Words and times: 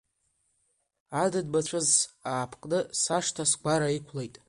Адыд-мацәыс 1.23 1.91
аапкны, 2.33 2.79
сашҭа, 3.01 3.43
сгәара 3.51 3.95
иқәлеит. 3.97 4.35